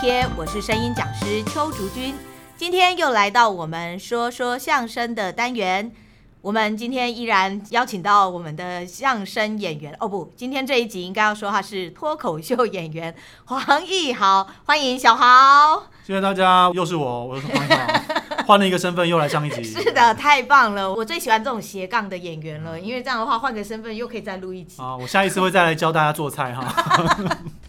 [0.00, 2.14] 贴，我是声音讲师邱竹君，
[2.56, 5.92] 今天又来到我们说说相声的单元。
[6.40, 13.14] 我们今天依然邀请到我们的相声演员哦，不，今天这一集应该要说他是脱口秀演员
[13.44, 15.82] 黄奕豪，欢迎小豪。
[16.02, 19.62] 谢谢大家，又是我，我是黄奕豪，换了一个身份又来上一集。
[19.62, 24.80] 是的，太棒了，我最喜欢这种斜杠的演员了，因为这样的话换个身份又可以再录一集。
[24.80, 26.96] 啊，我下一次会再来教大家做菜哈。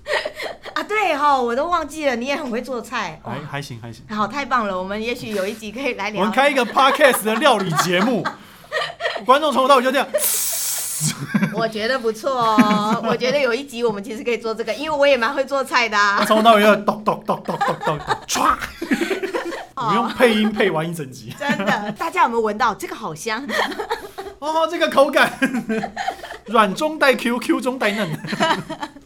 [1.22, 4.04] 啊，对哈，我都忘记了，你也很会做菜，还还行还行。
[4.10, 6.20] 好，太棒了，我们也许有一集可以来聊。
[6.20, 8.26] 我们开一个 podcast 的料理节目。
[9.26, 10.08] 观众从头到尾就这样，
[11.54, 13.04] 我觉得不错哦。
[13.06, 16.24] 我觉得有一集我们其实可以做这个，因为我也蛮会做菜的啊。
[16.26, 18.56] 从头到尾要 咚咚咚咚咚咚咚，唰！
[19.82, 21.34] 我们用配音配完一整集。
[21.40, 23.48] 真的，大家有没有闻到这个好香？
[24.40, 25.38] 哦，这个口感，
[26.48, 28.10] 软中带 Q，Q 中带嫩。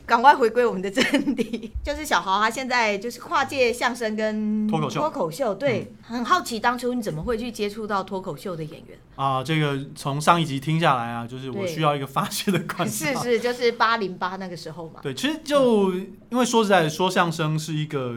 [0.05, 1.03] 赶快回归我们的正
[1.35, 4.99] 题，就是小豪他现在就是跨界相声跟脱口秀。
[4.99, 9.43] 脱口秀，对，嗯、很好奇当初你怎么会去接触到脱口秀的演员啊？
[9.43, 12.85] 这个从上一集听下来啊，就是我需要一个发泄的管道。
[12.85, 14.99] 是是，就是八零八那个时候嘛。
[15.01, 18.13] 对，其实就、嗯、因为说实在，说相声是一个。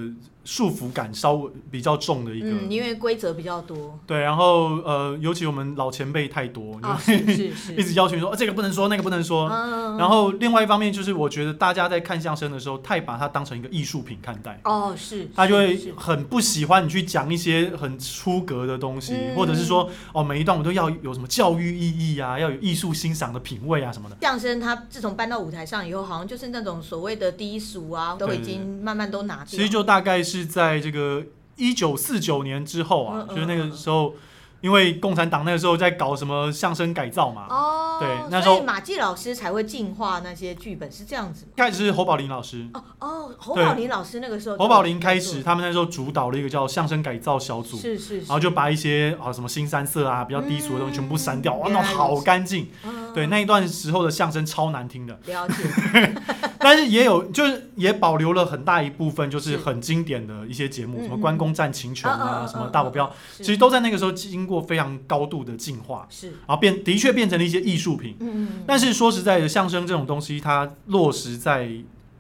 [0.49, 4.01] 束缚感稍微比较重的一个，嗯，因为规则比较多。
[4.07, 9.47] 对，然后呃，尤其我们老前辈太多，哦、是是是 一直要求说，呃，这个不能说，那个不能说。
[9.51, 14.59] 嗯、然后另外一方面就是，我觉得大家在看相声的时候，太把它当成一个艺术品看待。
[14.65, 15.29] 哦，是。
[15.37, 24.17] 他就会很不喜欢你去讲一些很出格的东西，嗯、或者是说，哦，每一段我都要有什么教育意义啊，要有艺术欣赏的品味啊什么的。
[24.23, 29.45] 相声它自从搬到舞台上以后，好像就是那种所谓的低俗啊，都已经慢慢都拿掉。
[29.45, 31.25] 其实就大概是在这个。
[31.61, 34.15] 一九四九年之后啊，就是那个时候，
[34.61, 37.49] 因为共产党那个时候在搞什么相声改造嘛。
[37.51, 41.51] 哦，对，那时候马季老师才会进化那些剧本，是这样子吗？
[41.57, 42.65] 开始是侯宝林老师。
[42.75, 47.77] 哦哦，侯宝林老师那个时候，侯宝林开始，他们那时候主导了一个叫相声改造小组。
[47.77, 48.19] 是是。
[48.19, 52.69] 然后就把一些啊什么新三色啊比较低俗的东西全部删掉，哇，那好干净。
[53.13, 55.19] 对，那一段时候的相声超难听的。
[55.27, 55.55] 了解。
[56.61, 68.17] 但是也有，就是也保留了很大一部分，就是很经典的一些节目，什么关公战秦琼啊，什么大保镖，其实都在那个时候经过非常高度的进化，是，然后变的确变成了一些艺术品。
[68.21, 71.71] 嗯，但是说实在的，相声这种东西，它落实在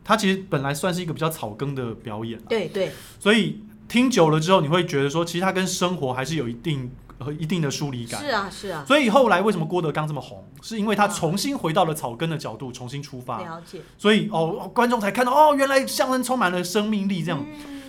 [0.05, 2.41] 它其实本来算是一个比较草根的表演。
[2.49, 2.93] 对对。
[3.19, 6.91] 所以听久了之后，你会觉得说，其实它跟生活还是有一定。
[7.19, 8.21] 和一定的疏离感。
[8.21, 8.85] 是啊，是啊。
[8.87, 13.43] 所以后来为什么郭德纲这么红，是因为他重新回到了草根的角度，重新出发。
[13.43, 13.81] 了解。
[13.97, 17.45] 所以哦，观众才看到哦，原来相声充满了生命力这样。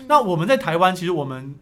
[0.07, 1.55] 那我们在台湾，其实我们。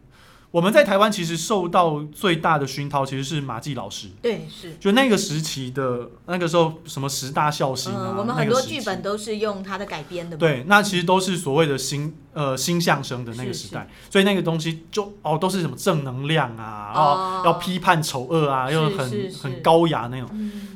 [0.49, 4.07] 我们在台湾其实受到最大的熏陶，其实是马季老师。
[4.21, 4.75] 对，是。
[4.79, 10.37] 就那个时期的那个时候，什么十大笑星啊，我们很多剧本都是用他的改编的。
[10.37, 20.29] 对，那其实都是所谓的新呃新相声的那个时代，所以那个东西就哦都是什么正能量啊，然后要批判丑恶啊，又很很高雅那种。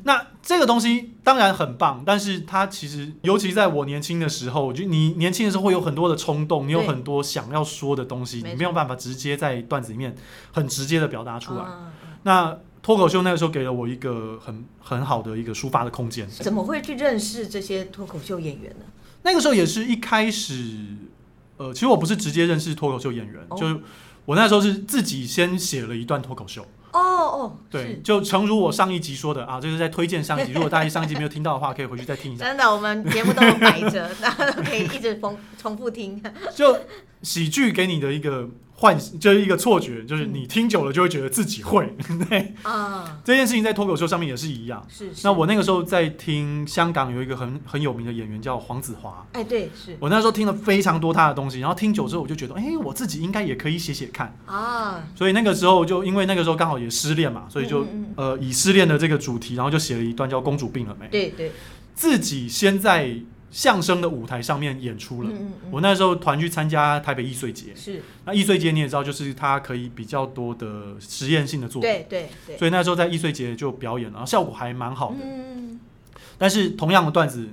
[0.04, 10.16] 那这个东西当然很棒，但是它其实，尤其在我年轻的时候，就你年轻的时候会有很多的冲动，你有很多想要说的东西，你没有办法直接在段子里面
[10.52, 11.64] 很直接的表达出来。
[12.24, 16.28] 那脱口秀那个时候给了我一个很很好的一个抒发的空间。
[16.28, 18.86] 怎么会去认识这些脱口秀演员呢？
[19.22, 20.96] 那个时候也是一开始，
[21.58, 23.80] 呃，其实我不是直接认识脱口秀演员，就是
[24.26, 26.66] 我那时候是自己先写了一段脱口秀。
[26.94, 30.52] 哦哦，对，就诚如我上一集说的啊，就是在推荐上一集。
[30.56, 32.46] 如果大家上一集没有听到的话，可以回去再听一下。
[32.46, 36.22] 真的，我们节目都摆着，大家都可以一直重重复听。
[36.56, 36.78] 就
[37.22, 38.50] 喜剧给你的一个。
[38.82, 41.96] 幻就是一个错觉，就是你听久了就会觉得自己会，
[42.28, 43.20] 对啊。
[43.24, 44.84] 这件事情在脱口秀上面也是一样。
[44.90, 45.12] 是。
[45.24, 49.24] 那我那个时候在听香港有一个很很有名的演员叫黄子华。
[49.34, 55.04] 哎，对，是我那时候听了非常多他的东西，然后听久之后我就觉得，哎，我自己应该也可以写写看啊。
[55.16, 61.06] 所以那个时候就因为那个时候刚好也失恋嘛，所以就呃以失恋的这个主题，然后就写了一段叫《公主病了没》。
[61.10, 61.52] 对对。
[61.94, 63.16] 自己先在。
[63.52, 68.02] 相声的舞台上面演出了，嗯嗯嗯，我那时候团去参加台北艺穗节，是。
[68.26, 75.18] 那艺穗节你也知道，就是它可以比较多的实验性的作品，对对对，所以那时候在艺穗节就表演了，效果还蛮好的。
[75.22, 75.80] 嗯，
[76.38, 77.50] 但是同样的段子。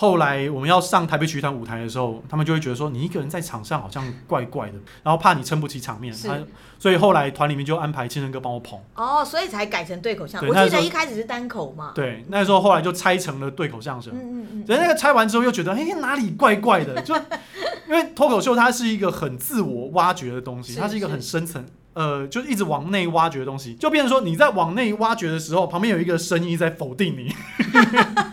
[0.00, 6.38] 后来我们要上台北曲艺团舞台的时候，他们就会觉得说你一个人在场上好像怪怪的，然后怕你撑不起场面，他
[6.78, 8.78] 所以后来团里面就安排庆生哥帮我捧。
[8.94, 10.48] 哦，所以才改成对口相声。
[10.48, 11.90] 我记得一开始是单口嘛。
[11.96, 14.12] 对，那时候后来就拆成了对口相声。
[14.14, 14.66] 嗯嗯嗯。
[14.68, 17.02] 所以那个拆完之后又觉得，哎，哪里怪怪的？
[17.02, 17.12] 就
[17.90, 27.34] 因为脱口秀它是一个很自我挖掘的东西，它是一个很深层，呃，就一直往内挖掘的东西，就变成说你在往内挖掘的时候，旁边有一个声音在否定你。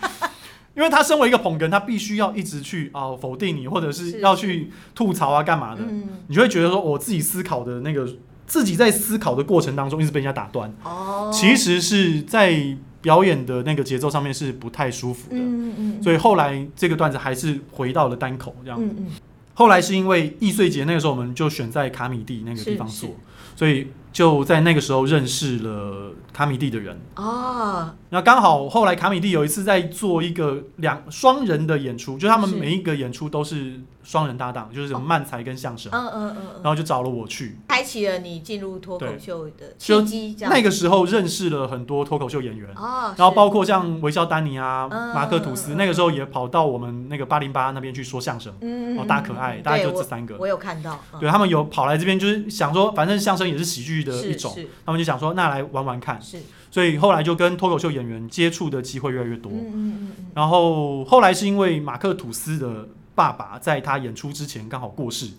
[0.75, 8.05] 因为他身为一个捧哏，他必须要一直去啊、呃、否定你，或者是要去吐槽啊干嘛的，嗯、你就会觉得说，我自己思考的那个
[8.45, 18.77] 自己在思考的过程当中一直被人家打断，哦，其实是在表演的那个节奏上面是不太舒服的，嗯嗯，所以后来这个段子还是回到了单口这样。
[18.77, 19.11] 子，嗯嗯，
[19.53, 23.11] 后来是因为易碎节那个时候我们就选在卡米蒂那个地方做，
[23.55, 23.87] 所以。
[24.15, 26.97] 就在那个时候认识了卡米蒂的人。
[27.17, 40.37] 哦，那刚好后来卡米蒂有一次在做一个两双人的演出，就他们每一个演出都是双人搭档，就是什么漫才跟相声，嗯嗯嗯，然后就找了我去，开启了你进入脱口秀的契机。
[40.49, 54.55] 那个时候认识了很多脱口秀演员哦，然后包括像微笑丹尼啊、马克吐斯，那个时候也跑到我们那个八零八那边去说相声，嗯哦，大可爱，大概就这三个，我有看到，对他们有跑来这边，就是想说，反正相声也是喜剧的一种，
[54.85, 56.21] 他们就想说，那来玩玩看。
[56.21, 56.39] 是，
[56.71, 59.51] 所以后来就跟脱口秀演员接触的机会越来越多。
[59.51, 60.25] 嗯嗯嗯。
[60.33, 65.31] 然后后来是因为马克吐斯的爸爸在他演出之前刚好过世，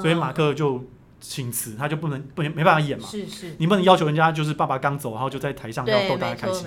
[0.00, 0.82] 所以马克就
[1.20, 3.06] 请辞，他就不能不没办法演嘛。
[3.06, 3.56] 是是。
[3.58, 6.66] 你不能要求人家就是爸爸刚走，然后就在台上要逗大家开心。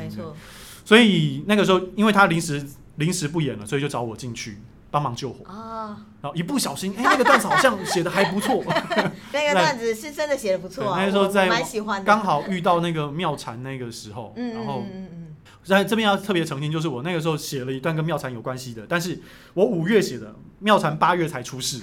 [0.84, 2.63] 所以那个时候，因为他临时
[2.98, 4.60] 临时不演了，所以就找我进去。
[4.91, 5.97] 帮忙救火啊！
[6.21, 8.63] 然后一不小心，哎，那个段子好像写的还不错。
[9.33, 12.05] 那个段子是真的写的不错啊，那个时候在蛮喜欢的。
[12.05, 14.83] 刚好遇到那个妙禅那个时候，然后
[15.63, 19.19] 在这边要特别澄清，就是我那个时候写了一段跟妙禅有关系的，但是
[19.53, 21.81] 我五月写的，妙禅八月才出世，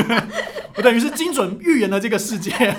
[0.76, 2.74] 我等于是精准预言了这个事件。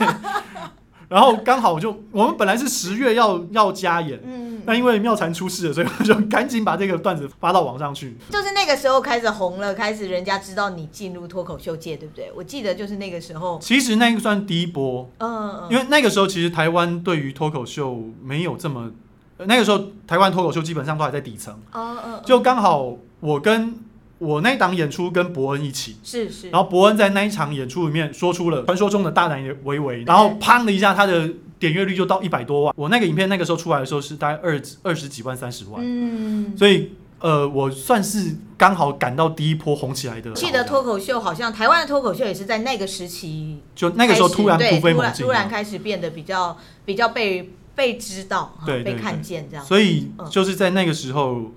[1.13, 8.17] 然后刚好就我们本来是十月要要加演，嗯，那因为妙禅出事了，所以我就赶紧把这个段子发到网上去。
[8.31, 12.31] 就是那个时候开始红了，开始人家知道你进入脱口秀界，对不对？
[12.35, 13.59] 我记得就是那个时候。
[13.59, 18.91] 其实那个算第一波，嗯嗯，因为那个时候其实台湾对于脱口秀没有这么，
[19.37, 23.75] 那个时候台湾脱口秀基本上都还在底层，哦哦，就刚好我跟。
[24.23, 31.29] 我那一档演出跟伯恩一起，是是，然后伯恩在那一场演出里面说出了传说中的大胆维维，然后砰的一下，他的
[31.59, 32.73] 点阅率就到一百多万。
[32.77, 40.31] 我那个影片那个时候出来的时候是大概二二十几万、三十万，嗯，所以呃，我算是刚好赶到第一波红起来的。
[40.33, 49.65] 记得脱口秀好像台湾的脱口秀也是在那个时期，就那个时候突然突飞猛进，突然开始变得比较比较被被知道，对，被看见这样。
[49.65, 51.51] 所以就是在那个时候。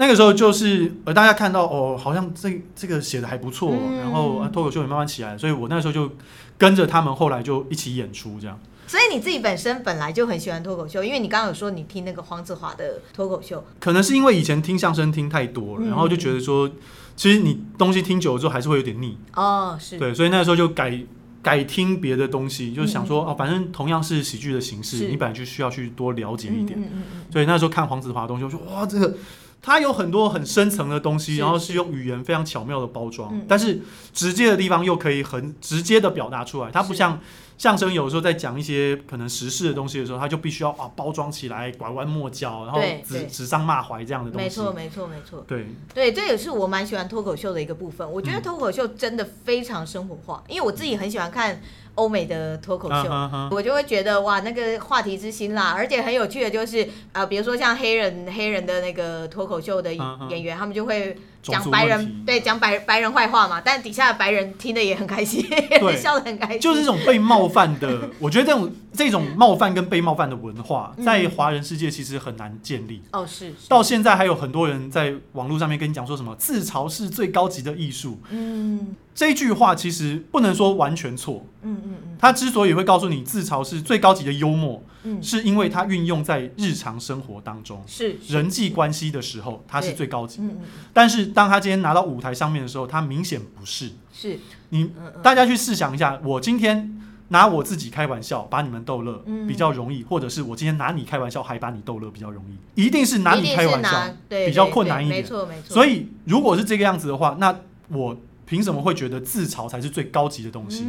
[0.00, 6.10] 那个时候就是呃，大家看到哦，好像这这个写的还不错，嗯、然后脱口秀也慢慢起来，所以我那时候就
[6.56, 8.58] 跟着他们，后来就一起演出这样。
[8.86, 16.66] 所以你自己本身本来就很喜欢脱口秀，因为你刚刚有说你听那个黄子华的脱口秀，可能是因为以前听相声听太多了，嗯、然后就觉得说，
[17.14, 19.18] 其实你东西听久了之后还是会有点腻。
[19.34, 19.98] 哦，是。
[19.98, 20.98] 对，所以那个时候就改
[21.42, 26.90] 改听别的东西，就是想说、嗯、哦，反正同样是喜剧的形式，你本来就需要去多了解一点，
[27.30, 29.14] 所以那时候看黄子华的东西，我说哇，这个。
[29.62, 33.80] 它有很多很深层的东西，然后是用语言非常巧妙的包装，但是
[34.12, 36.70] 直接的地方又可以很直接的表达出来。
[36.70, 37.20] 它不像
[37.58, 44.44] 相声，有时候在讲一些可能时事的东西的时候，它就必须要啊包装起来，拐弯抹角，然后指指桑骂槐这样的东西。
[44.44, 45.44] 没错，没错，没错。
[45.46, 48.10] 对对，这也是我蛮喜欢脱口秀的一个部分。
[48.10, 51.60] 我觉得脱口秀真的非常生活化，因为我自己很喜欢看。
[52.00, 53.48] 欧美的脱口秀，uh.
[53.50, 56.82] 我就会觉得哇，那个话题之辛辣，而且很有趣的就是
[57.12, 59.92] 啊、呃，比如说像黑人黑人的那个脱口秀的
[60.30, 60.60] 演员，uh.
[60.60, 61.16] 他们就会。
[61.42, 66.60] 讲白人对讲白白人坏话嘛，但底下的白人听得也很开心，对 笑得很开心。
[66.60, 73.02] 就是这种被冒犯的， 我觉得这种这种冒犯跟被冒犯的文化，在华人世界其实很难建立。
[73.12, 73.54] 哦，是。
[73.68, 78.20] 到现在还有很多人在网络上面跟你讲说什么自嘲是最高级的艺术。
[78.30, 78.94] 嗯。
[79.12, 81.44] 这句话其实不能说完全错。
[81.62, 82.16] 嗯嗯嗯。
[82.18, 84.82] 他之所以会告诉你自嘲是最高级的幽默。
[85.02, 90.52] 嗯，是因为它运用在日常生活当中，是人际关系的时候，它是最高级的。
[90.92, 93.90] 但是当他今天拿到舞台上面的时候，他明显不是。
[94.12, 94.38] 是
[94.70, 94.90] 你
[95.22, 102.82] 大家去试想一下，我今天拿我自己开玩笑把你们逗乐，比较容易；或者是我今天拿你开玩笑还把你逗乐，比较容易。
[102.82, 105.22] 一定是拿你开玩笑比较困难一点。
[105.22, 105.74] 没错没错。
[105.74, 107.56] 所以如果是这个样子的话，那
[107.88, 110.84] 我凭什么会觉得自嘲才是最高级的东西？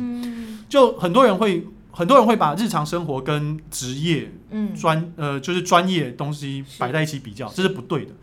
[0.68, 1.66] 就很多人会。
[1.94, 8.14] 很多人会把日常生活跟职业、嗯专呃就是专业东西摆在一起比较，这是不对的。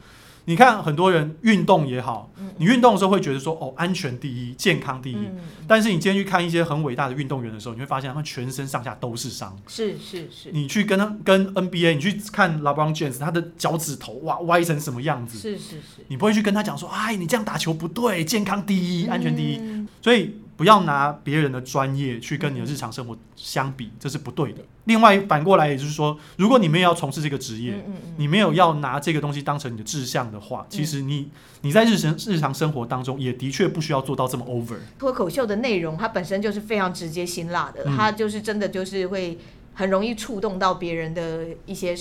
[0.48, 5.18] 你看很多人运动也好，你运动的时候会觉得说哦，安全第一，健康第一。
[5.66, 9.54] 但是你今天去看一些很伟大的运动员的时候，你会发现他们全身上下都是伤。
[9.66, 10.50] 是是是。
[10.50, 15.38] 你去跟他跟 NBA，你去看 LeBron James，他的脚趾头哇歪成什么样子？
[15.38, 16.02] 是是是。
[16.08, 19.86] 你不会去跟他讲说，哎，你这样打球不对，健康第一，安全第一。
[20.00, 20.34] 所以。
[20.58, 24.60] 不要拿别人的专业去跟你的日常生活相比，这是不对的。
[24.86, 27.86] 另外反过来，也就是说，如果你没有要从事这个职业，
[28.16, 34.78] 你没有要拿这个东西当成你的志向的话，其实你你在日常日常生活当中也的确不需要做到这么 over。
[34.98, 39.38] 脱口秀的内容它本身就是非常直接辛辣的，它就是真的就是会
[39.74, 41.96] 很容易触动到别人的一些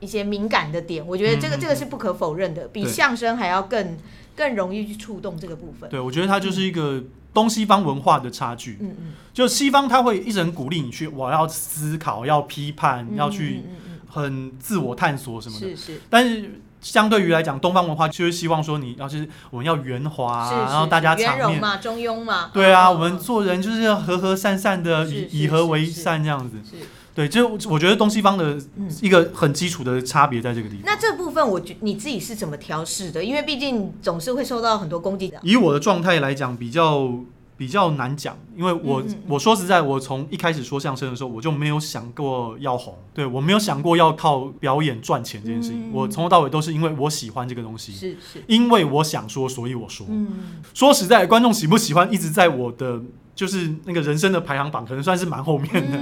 [0.00, 1.06] 一些敏感的点。
[1.06, 3.96] 我觉得这个这个是不可否认的，比相声还要更
[4.34, 5.88] 更容易去触动这个部分。
[5.88, 7.02] 对，我觉得它就是一个。
[7.32, 13.62] 东西方文化的差距，嗯嗯，就西方他会一直很鼓励你去，我要思考，要批判，要去
[14.08, 16.00] 很自我探索什么的，是是。
[16.10, 26.56] 但是相对于来讲，东方文化就是希望说，你要是我们要圆滑，然后大家场面嘛，中庸嘛，对啊，我们做人就是要和和善善的，以以和为善这样子。
[27.14, 28.56] 对，就我觉得东西方的
[29.02, 30.84] 一个很基础的差别在这个地方。
[30.86, 33.22] 那这部分，我觉你自己是怎么调试的？
[33.22, 35.38] 因为毕竟总是会受到很多攻击的。
[35.42, 37.12] 以我的状态来讲，比较
[37.56, 45.90] 比较难讲，因为我我说实在，我从一开始说相声的时候，我就没有想过要红，对，我没有想过要靠表演赚钱这件事情。
[45.92, 50.06] 我从头到尾都是因为我喜欢这个东西，是是，因为我想说，所以我说。
[50.72, 53.02] 说实在，观众喜不喜欢，一直在我的
[53.34, 55.98] 就是那个人生的排行榜，可能算是蛮后面的。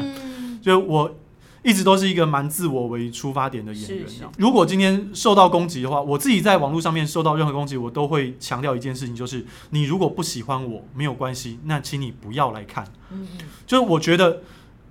[0.68, 1.16] 就我
[1.64, 4.06] 一直都是一个蛮自我为出发点的演员。
[4.38, 12.84] 如果今天受到攻击的话，我自己在网络上面受到任何攻击，我都会强调一件事情，就是你如果不喜欢我，没有关系，那请你不要来看。
[13.10, 13.26] 嗯
[13.66, 14.42] 就是我觉得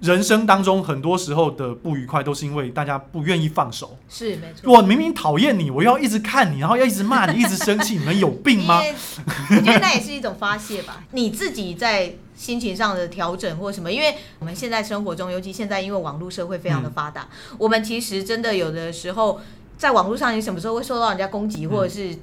[0.01, 3.98] 人生当中很多时候的不愉快，都是因为大家不愿意放手。
[4.10, 4.72] 是没错。
[4.72, 8.81] 我明明讨厌你，我要一直看你，然后要一直骂你，一直生气，你们有病吗？
[9.51, 11.03] 我 觉得那也是一种发泄吧。
[11.12, 12.15] 你自己在。
[12.38, 19.41] 心情上的调整或什么，因为我们现在生活中，尤其现在因为网络社会非常的发达，嗯、我们其实真的有的时候
[19.75, 22.15] 在网络上，你什么时候会受到人家攻击，或者是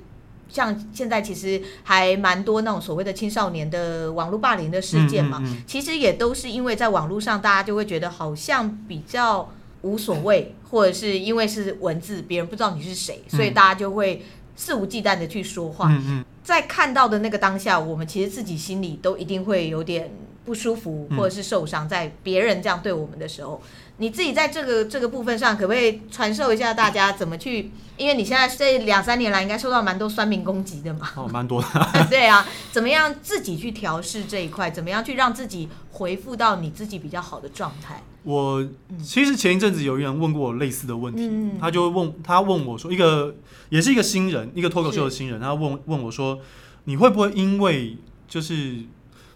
[0.49, 9.53] 像现在其实还蛮多那种所谓的青少年的网络霸凌的事件嘛，其实也都是因为在网络上，大家就会觉得好像比较
[9.83, 15.89] 无所谓，或者是因为是文字，别人不知道你是谁，所以大家就会肆无忌惮的去说话。
[15.91, 20.11] 嗯嗯在看到的那个当下，我们其实自己心里都一定会有点
[20.45, 21.89] 不舒服，或者是受伤。
[21.89, 23.61] 在别人这样对我们的时候，
[23.99, 27.71] 你自己在这个这个部分上，可不可以传授一下大家怎么去？
[27.97, 31.11] 因为你现在这两三年来，应该受到蛮多酸民攻击的嘛。
[31.17, 31.69] 哦，蛮多的。
[32.11, 34.71] 对啊，怎么样自己去调试这一块？
[34.71, 38.03] 怎么样去让自己回复到你自己比较好的状态？
[38.25, 38.67] 我
[39.05, 43.35] 其实前一阵子有一人问过我类似的问题，嗯、他就问他问我说，一个
[43.69, 46.41] 也是一个新人，一个脱口秀的新人，他问问我说，
[46.85, 47.97] 你会不会因为
[48.27, 48.79] 就是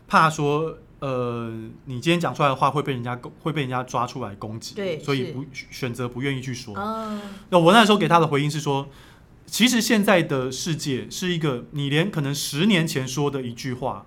[0.09, 1.53] 怕说，呃，
[1.85, 6.75] 你今天讲出来的话会被人家会被人家抓出来攻击，对，所以不选择不愿意去说。
[7.51, 8.89] 那、哦、我那时候给他的回应是说，
[9.47, 14.07] 其实现在的世界是一个你连可能十年前说的一句话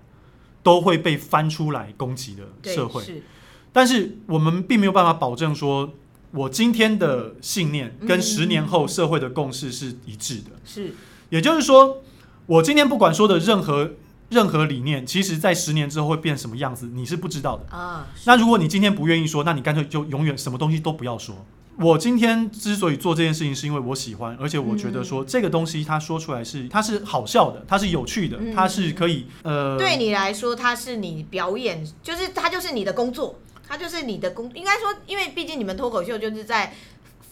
[0.62, 3.22] 都会被翻出来攻击的社会。
[3.72, 5.94] 但是我们并没有办法保证说，
[6.32, 10.50] 我今天的信念跟十年后社会的共识是一致的。
[10.62, 10.92] 是，
[11.30, 12.02] 也就是说，
[12.44, 13.92] 我今天不管说的任何
[14.32, 18.06] 任何理念，其实在十年之后会变什么样子，你是不知道的啊。
[18.24, 21.36] 那如果你今天不愿意说，那你干脆就永远什么东西都不要说。
[21.78, 33.38] 我今天之所以做这件事情，是因为我喜欢，而且我觉得说这个东西它说出来是它是好笑的，它是有趣的，它是可以呃，对你来说，它是你表演，就是它就是你的工作。
[33.64, 36.74] 它就是你的工，应该说，因为毕竟你们脱口秀就是在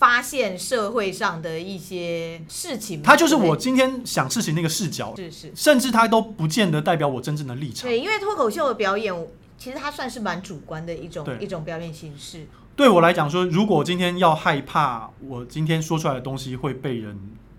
[0.00, 3.02] 发现社会上的一些事情。
[3.02, 7.86] 他就是我今天想事情那个视角，是是，甚至他都不见得代表我真正的立场。
[7.86, 9.14] 对，因为脱口秀的表演，
[9.58, 12.46] 其实它算是蛮主观的一种一种表演形式。
[12.74, 17.14] 对我来讲说，如果今天要害怕我今天说出来的东西会被人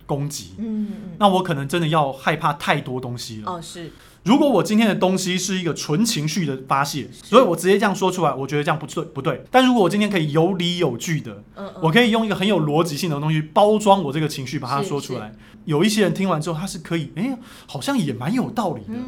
[0.08, 3.52] 攻击，嗯嗯，那我可能真的要害怕太多东西了。
[3.52, 3.92] 哦，是。
[4.24, 9.44] 如果我今天的东西是一个纯情绪的发泄，所以我直接这样说出来，我觉得这样不对，不对。
[9.50, 11.44] 但如果我今天可以有理有据的，
[11.82, 15.34] 我可以用一个很有逻辑性的东西包装我这个情绪，把它说出来。
[15.66, 17.38] 有一些人听完之后，他是可以，哎，
[17.68, 19.00] 好像也蛮有道理的。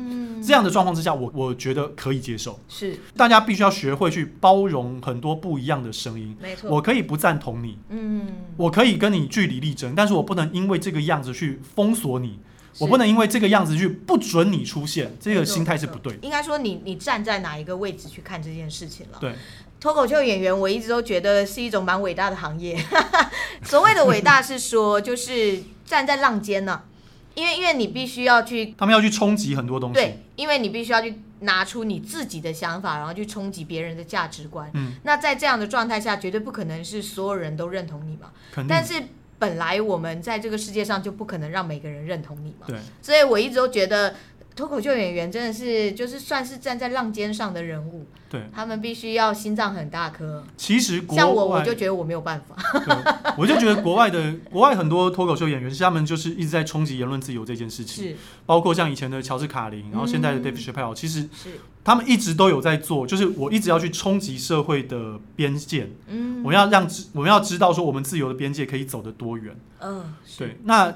[0.43, 2.59] 这样的状况之下，我我觉得可以接受。
[2.67, 6.35] 是，大家必须要学会去包容很多不一样的声音。
[6.41, 8.27] 没错，我可以不赞同你，嗯，
[8.57, 12.39] 我可以跟你据理力争，但是我不能因为这个样子去封锁你。
[12.79, 16.17] 我不能因为这个样子去不准你出现，这个心态是不对。
[16.21, 19.17] 应该说你，你你站在哪一个位置去看这件事情了？
[19.21, 19.35] 对，
[19.79, 22.83] 脱口秀演员，我一直都觉得是一种蛮伟大的行业。
[23.63, 26.85] 所谓的伟大是说，就是站在浪尖呢、啊，
[27.35, 29.93] 因为因为你必须要去，他们要去冲击很多东西。
[29.93, 34.71] 对，因为你必须要去拿出你自己的想法，然后去冲击别人的价值观。
[34.73, 38.31] 嗯，那在这样的状态下，绝对不可能是所有人都认同你嘛。
[38.51, 38.67] 肯定。
[38.67, 39.03] 但是。
[39.43, 44.15] 本来我们在这个世界上就不可能让每个人认同你嘛，对，所以我一直都觉得，
[44.55, 50.43] 脱口秀演员真的是就是算是站在浪尖上的人物，对，他们必须要心脏很大颗。
[50.55, 52.55] 其实像我，我就觉得我没有办法。
[53.35, 70.93] 我就觉得国外的国外很多脱口秀演员，是他们就是一直在冲击言论自由这件事情，是包括像以前的乔治卡林，然后现在的 Dave Chappelle，其实是他们一直都有在做，就是我一直要去冲击社会的边界，嗯，我们要让知我们要知道说我们自由的边界可以走得多远，嗯，对，那。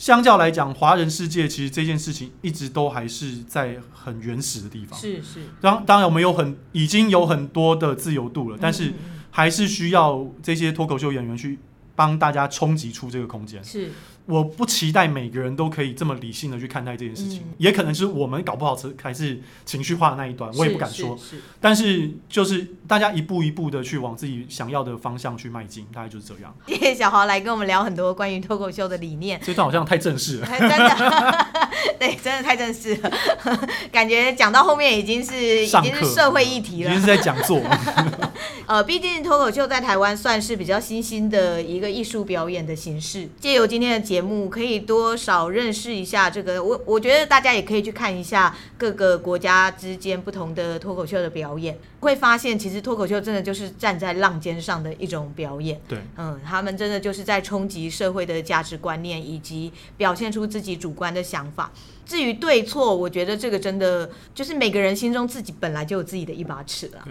[0.00, 4.98] 相较来讲，华人世界其实这件事情一直都还是在很原始的地方。
[4.98, 5.40] 是是。
[5.60, 8.94] 当当然，我们有很已经有很多的自由度了，但是
[9.30, 11.58] 还是需要这些脱口秀演员去
[11.94, 13.62] 帮大家冲击出这个空间。
[13.62, 13.90] 是。
[14.26, 21.16] 我不期待每个人都可以这么理性的去看待这件事情，嗯、也可能是我们搞不好是还是情绪化的那一端，我也不敢说。
[21.16, 26.54] 是是是，但是就是大家一步一步的去往自己想要的方向去迈进，大概就是这样。
[26.68, 29.40] 谢谢小豪来跟我们聊很多关于脱口秀的理念。
[29.42, 31.48] 这段好像太正式了， 真的，
[31.98, 33.10] 对，真的太正式了，
[33.90, 37.60] 感觉讲到后面已经是，已经是社会议题了，已经是在讲座。
[38.66, 43.28] 呃，毕竟脱口秀在台湾算是比较新兴的一个艺术表演的形式。
[43.40, 46.60] 借由今天的节目，可以多少认识一下这个。
[46.60, 55.80] 我我觉得大家也可以去看一下各个国家之间不同的脱口秀的表演，会发现其实脱口秀真的就是站在浪尖上的一种表演。
[55.86, 61.70] 对，嗯，他们真的就是在冲击社会的价值观念，以及表现出自己主观的想法。
[62.06, 67.04] 至于对错，我觉得这个真的就是每个人心中自己本来就有自己的一把尺了。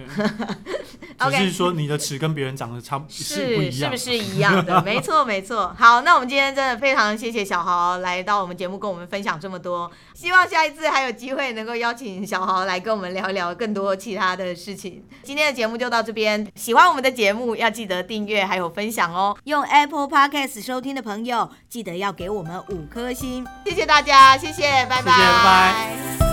[1.31, 4.81] 只是说你的尺跟别人长得差是不一样，是不是一样的？
[4.83, 5.75] 没错，没错。
[5.77, 9.89] 好，那我们今天真的非常谢谢小豪来到我们节目跟我们分享这么多。
[10.13, 15.03] 希望下一次还有机会能够邀请小豪来跟我们聊一聊更多其他的事情。
[15.23, 19.37] 今天的节目就到这边，喜欢我们的节目要记得订阅还有分享哦。
[19.43, 24.78] 用 Apple Podcast 收听的朋友记得要给我们五颗星，谢谢大家，谢谢。
[24.85, 25.11] 拜拜。
[25.11, 26.28] 谢谢，拜拜。